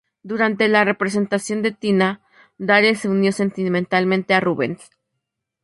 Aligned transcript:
Durante 0.23 0.67
la 0.67 0.83
representación 0.83 1.61
de 1.61 1.71
Tina, 1.73 2.21
Dare 2.57 2.95
se 2.95 3.07
unió 3.07 3.31
sentimentalmente 3.31 4.33
a 4.33 4.39
Rubens. 4.39 4.89